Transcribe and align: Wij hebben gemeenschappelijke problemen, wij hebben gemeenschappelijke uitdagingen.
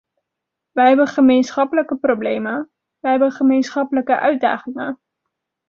Wij 0.71 0.87
hebben 0.87 1.07
gemeenschappelijke 1.07 1.97
problemen, 1.97 2.71
wij 2.99 3.11
hebben 3.11 3.31
gemeenschappelijke 3.31 4.19
uitdagingen. 4.19 4.99